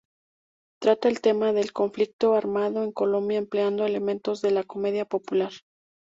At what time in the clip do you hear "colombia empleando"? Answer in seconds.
2.91-3.85